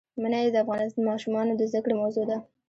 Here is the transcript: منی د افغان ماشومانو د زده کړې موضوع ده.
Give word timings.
منی 0.21 0.47
د 0.51 0.55
افغان 0.63 0.87
ماشومانو 1.09 1.51
د 1.55 1.61
زده 1.71 1.79
کړې 1.83 1.95
موضوع 2.01 2.25
ده. 2.31 2.37